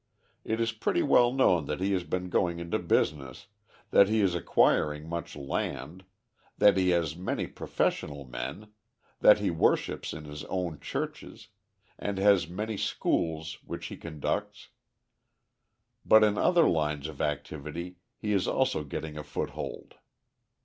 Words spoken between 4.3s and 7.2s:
acquiring much land, that he has